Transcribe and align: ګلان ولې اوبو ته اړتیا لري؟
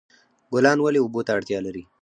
ګلان 0.51 0.77
ولې 0.81 0.99
اوبو 1.01 1.21
ته 1.27 1.31
اړتیا 1.37 1.59
لري؟ 1.65 1.83